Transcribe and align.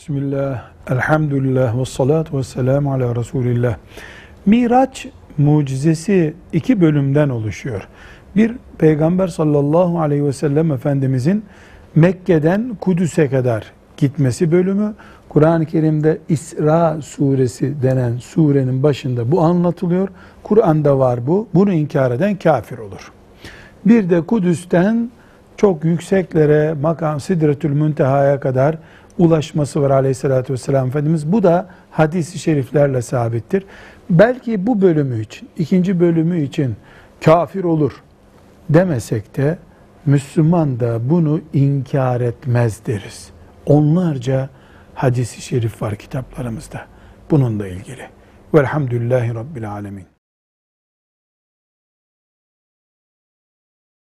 Bismillah, 0.00 0.62
elhamdülillah 0.90 1.78
ve 1.80 1.84
salatu 1.84 2.38
ve 2.38 2.42
selamu 2.42 2.92
ala 2.92 3.16
Resulillah. 3.16 3.76
Miraç 4.46 5.06
mucizesi 5.38 6.34
iki 6.52 6.80
bölümden 6.80 7.28
oluşuyor. 7.28 7.88
Bir, 8.36 8.52
Peygamber 8.78 9.28
sallallahu 9.28 10.00
aleyhi 10.00 10.24
ve 10.24 10.32
sellem 10.32 10.72
Efendimizin 10.72 11.44
Mekke'den 11.94 12.76
Kudüs'e 12.80 13.30
kadar 13.30 13.72
gitmesi 13.96 14.52
bölümü. 14.52 14.94
Kur'an-ı 15.28 15.66
Kerim'de 15.66 16.18
İsra 16.28 17.02
suresi 17.02 17.82
denen 17.82 18.16
surenin 18.16 18.82
başında 18.82 19.32
bu 19.32 19.40
anlatılıyor. 19.40 20.08
Kur'an'da 20.42 20.98
var 20.98 21.26
bu. 21.26 21.48
Bunu 21.54 21.72
inkar 21.72 22.10
eden 22.10 22.36
kafir 22.36 22.78
olur. 22.78 23.12
Bir 23.86 24.10
de 24.10 24.20
Kudüs'ten 24.20 25.10
çok 25.56 25.84
yükseklere, 25.84 26.74
makam 26.82 27.20
Sidretül 27.20 27.70
Münteha'ya 27.70 28.40
kadar 28.40 28.78
ulaşması 29.18 29.82
var 29.82 29.90
aleyhissalatü 29.90 30.52
vesselam 30.52 30.88
Efendimiz. 30.88 31.32
Bu 31.32 31.42
da 31.42 31.68
hadis-i 31.90 32.38
şeriflerle 32.38 33.02
sabittir. 33.02 33.64
Belki 34.10 34.66
bu 34.66 34.82
bölümü 34.82 35.20
için, 35.20 35.48
ikinci 35.58 36.00
bölümü 36.00 36.42
için 36.42 36.76
kafir 37.24 37.64
olur 37.64 38.02
demesek 38.70 39.36
de 39.36 39.58
Müslüman 40.06 40.80
da 40.80 41.10
bunu 41.10 41.40
inkar 41.52 42.20
etmez 42.20 42.86
deriz. 42.86 43.30
Onlarca 43.66 44.48
hadisi 44.94 45.40
şerif 45.40 45.82
var 45.82 45.96
kitaplarımızda 45.96 46.80
bununla 47.30 47.68
ilgili. 47.68 48.08
Velhamdülillahi 48.54 49.34
Rabbil 49.34 49.70
Alemin. 49.70 50.09